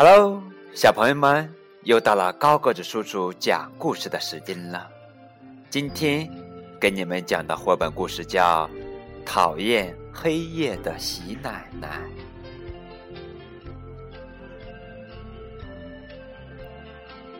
[0.00, 0.40] Hello，
[0.76, 4.88] 小朋友们，又到了高个子叔叔讲故事的时间了。
[5.70, 6.30] 今天
[6.80, 8.68] 给你们讲的绘本故事叫
[9.26, 12.00] 《讨厌黑夜的喜奶奶》。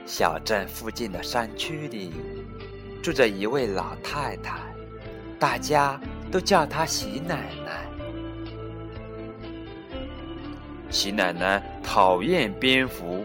[0.05, 2.13] 小镇附近的山区里，
[3.01, 4.59] 住着一位老太太，
[5.39, 5.97] 大家
[6.33, 7.88] 都叫她喜奶奶。
[10.91, 13.25] 喜奶奶讨厌蝙蝠，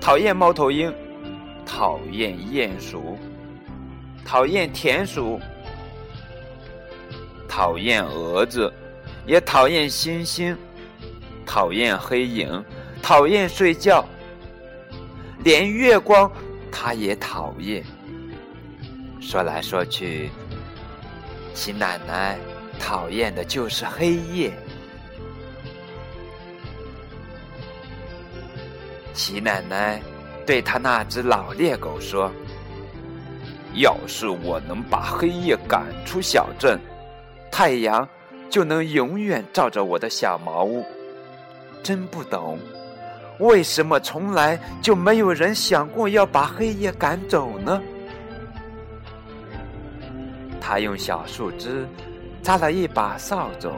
[0.00, 0.92] 讨厌猫头鹰，
[1.64, 3.16] 讨厌鼹鼠，
[4.24, 5.40] 讨厌田鼠，
[7.48, 8.72] 讨厌蛾子，
[9.26, 10.56] 也讨厌星星，
[11.46, 12.64] 讨厌黑影，
[13.00, 14.04] 讨厌睡觉，
[15.44, 16.30] 连月光
[16.70, 17.84] 她也讨厌。
[19.20, 20.30] 说来说去，
[21.54, 22.36] 喜奶奶
[22.80, 24.52] 讨厌的就是黑夜。
[29.14, 30.00] 齐奶奶
[30.46, 32.32] 对他那只老猎狗说
[33.74, 36.78] ：“要是我能把黑夜赶出小镇，
[37.50, 38.08] 太阳
[38.50, 40.84] 就能永远照着我的小茅屋。
[41.82, 42.58] 真不懂，
[43.38, 47.82] 为什么从来就没有人想过要把黑夜赶走呢？”
[50.60, 51.86] 他用小树枝
[52.40, 53.70] 扎了一把扫帚。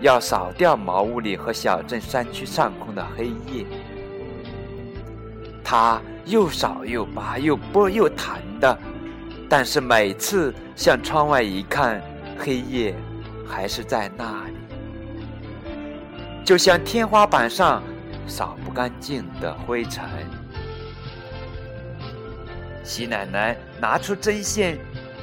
[0.00, 3.66] 要扫掉茅屋里和小镇山区上空的黑夜，
[5.64, 8.78] 他又扫又拔又拨又弹的，
[9.48, 12.00] 但是每次向窗外一看，
[12.38, 12.94] 黑夜
[13.44, 14.54] 还是在那里，
[16.44, 17.82] 就像天花板上
[18.26, 20.04] 扫不干净的灰尘。
[22.84, 24.78] 喜奶奶拿出针线，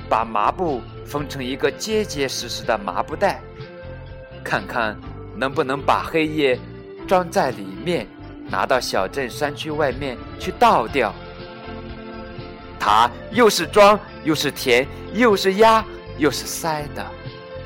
[0.09, 3.41] 把麻布缝成一个结结实实的麻布袋。
[4.45, 4.95] 看看
[5.35, 6.57] 能不能把黑夜
[7.07, 8.07] 装在里面，
[8.47, 11.11] 拿到小镇山区外面去倒掉。
[12.79, 15.83] 他又是装又是填又是压
[16.19, 17.03] 又是塞的，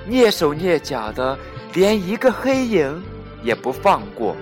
[0.08, 1.38] 蹑手蹑脚的，
[1.74, 3.04] 连一个黑影
[3.44, 4.34] 也不放过。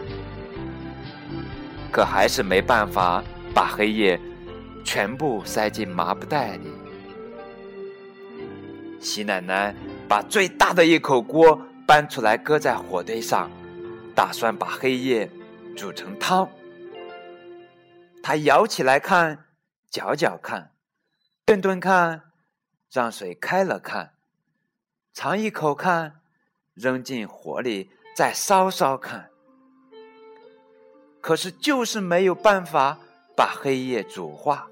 [1.91, 3.23] 可还是没办法
[3.56, 4.19] 把黑夜
[4.83, 6.69] 全部塞进麻布袋里。
[9.00, 9.75] 喜奶奶
[10.07, 11.59] 把最大的一口锅。
[11.88, 13.50] 搬出来，搁在火堆上，
[14.14, 15.31] 打算把黑夜
[15.74, 16.50] 煮成汤。
[18.22, 19.46] 他舀起来看，
[19.90, 20.74] 搅搅看，
[21.46, 22.24] 炖炖看，
[22.92, 24.16] 让水开了看，
[25.14, 26.20] 尝一口看，
[26.74, 29.30] 扔进火里再烧烧看。
[31.22, 33.00] 可是就是没有办法
[33.34, 34.68] 把黑夜煮化。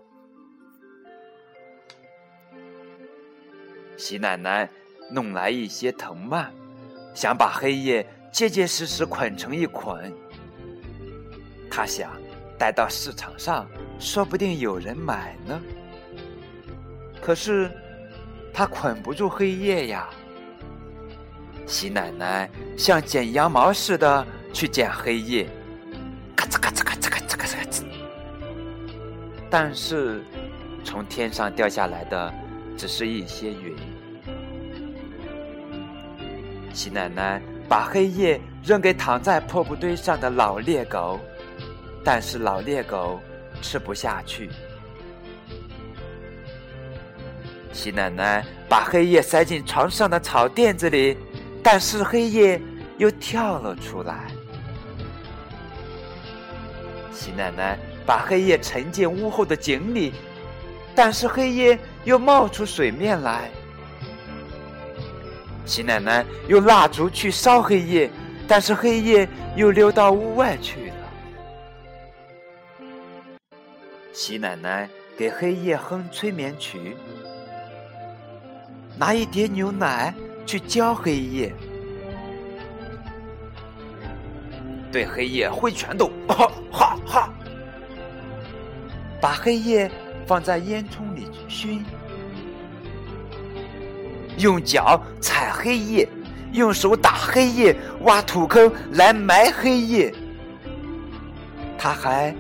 [3.95, 4.69] 喜奶奶
[5.11, 6.53] 弄来一些藤蔓。
[7.15, 10.13] 想把黑夜结结实实捆成一捆，
[11.71, 12.11] 他想
[12.59, 13.65] 带到市场上，
[13.97, 15.59] 说不定有人买呢。
[17.21, 17.71] 可是
[18.53, 20.09] 他捆不住黑夜呀。
[21.65, 25.47] 喜奶奶像剪羊毛似的去剪黑夜，
[26.35, 27.83] 咔嚓咔嚓咔嚓咔嚓咔嚓咔嚓。
[29.49, 30.21] 但是
[30.83, 32.33] 从天上掉下来的
[32.77, 33.73] 只是一些云。
[36.75, 41.17] 喜奶奶把黑夜扔给躺在破布堆上的老猎狗，
[42.03, 43.17] 但是老猎狗
[43.61, 44.49] 吃不下去。
[47.71, 51.17] 喜奶奶把黑夜塞进床上的草垫子里，
[51.63, 52.61] 但是黑夜
[52.97, 54.25] 又跳了出来。
[57.09, 60.13] 喜奶奶把黑夜沉进屋后的井里，
[60.93, 63.49] 但是黑夜又冒出水面来。
[65.65, 68.09] 喜奶奶用蜡烛去烧黑夜，
[68.47, 70.95] 但是黑夜又溜到屋外去了。
[74.13, 74.87] 喜奶奶
[75.17, 76.95] 给黑夜哼催眠曲，
[78.97, 80.13] 拿一碟牛奶
[80.45, 81.51] 去浇黑夜，
[84.91, 87.33] 对黑夜挥拳头，哈哈哈，
[89.19, 89.91] 把黑夜
[90.27, 91.83] 放在烟囱里熏。
[94.37, 96.07] 用脚踩黑夜，
[96.51, 100.13] 用手打黑夜，挖土坑来埋黑夜。
[101.77, 102.35] 他还，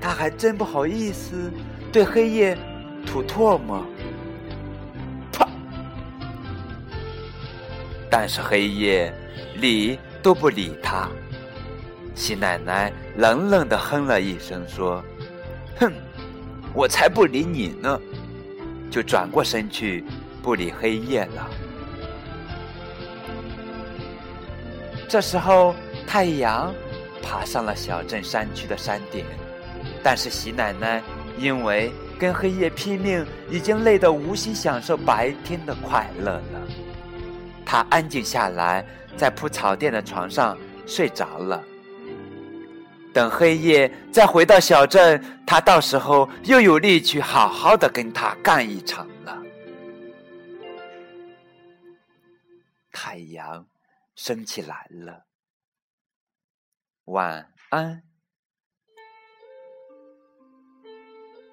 [0.00, 1.52] 他还真不好意思
[1.90, 2.56] 对黑夜
[3.04, 3.84] 吐唾沫。
[5.32, 5.48] 啪！
[8.10, 9.12] 但是黑夜
[9.56, 11.08] 理都不理他。
[12.14, 15.02] 喜奶奶冷冷的哼了一声，说
[15.78, 15.92] ：“哼，
[16.72, 18.00] 我才不理你呢！”
[18.90, 20.04] 就转过身去。
[20.48, 21.50] 不理黑夜了。
[25.06, 25.74] 这时候，
[26.06, 26.74] 太阳
[27.22, 29.26] 爬上了小镇山区的山顶。
[30.02, 31.02] 但是喜奶奶
[31.36, 36.42] 因为跟黑夜拼命，已经累得无心享受白天的快乐了。
[37.66, 38.82] 她安静下来，
[39.18, 40.56] 在铺草垫的床上
[40.86, 41.62] 睡着了。
[43.12, 49.36] 等黑夜再回到小镇，他到时候又有力气好好的跟他干一场了。
[53.10, 53.66] 太阳
[54.16, 55.24] 升起来了，
[57.04, 58.02] 晚安。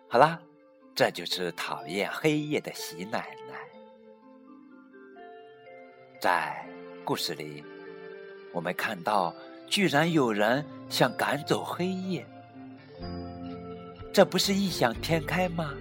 [0.09, 0.37] 好啦，
[0.93, 3.55] 这就是讨厌黑夜的喜奶奶。
[6.19, 6.67] 在
[7.05, 7.63] 故事里，
[8.51, 9.33] 我们看到。
[9.67, 12.27] 居然有人想赶走黑夜，
[14.13, 15.73] 这不是异想天开吗？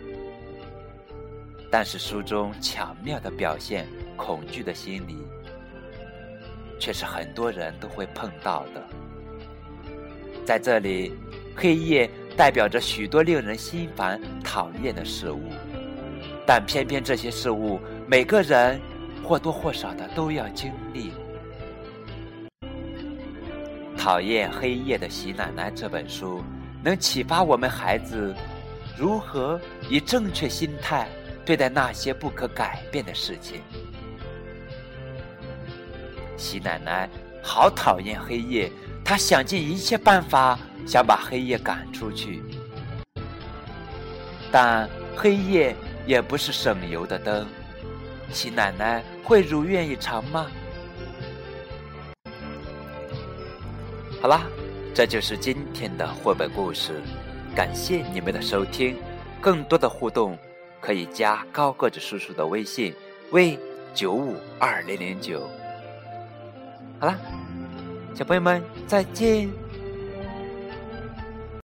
[1.70, 3.86] 但是书中巧妙的表现
[4.16, 5.18] 恐惧的心理，
[6.78, 8.82] 却是很多人都会碰到的。
[10.44, 11.12] 在这里，
[11.56, 15.50] 黑夜代表着许多令人心烦、讨厌的事物，
[16.46, 18.80] 但偏偏这些事物，每个人
[19.22, 21.12] 或多或少的都要经历。
[23.96, 26.42] 讨厌黑夜的喜奶奶这本书，
[26.82, 28.34] 能启发我们孩子
[28.98, 31.08] 如何以正确心态
[31.46, 33.62] 对待那些不可改变的事情。
[36.36, 37.08] 喜奶奶
[37.42, 38.70] 好讨厌黑夜，
[39.04, 42.42] 她想尽一切办法想把黑夜赶出去，
[44.50, 45.74] 但黑夜
[46.06, 47.46] 也不是省油的灯。
[48.30, 50.46] 喜奶奶会如愿以偿吗？
[54.20, 54.42] 好啦，
[54.94, 57.00] 这就是今天的绘本故事，
[57.54, 58.96] 感谢你们的收听。
[59.40, 60.38] 更多的互动
[60.80, 62.94] 可以加高个子叔叔的微信
[63.30, 63.58] ：v
[63.94, 65.46] 九五二零零九。
[67.04, 67.18] 好啦，
[68.14, 69.63] 小朋友们再见。